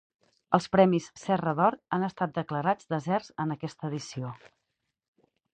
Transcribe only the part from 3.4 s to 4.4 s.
en aquesta edició